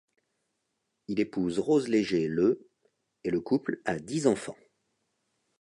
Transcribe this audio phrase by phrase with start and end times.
[1.09, 2.67] Il épouse Rose Léger le
[3.23, 4.57] et le couple a dix enfants.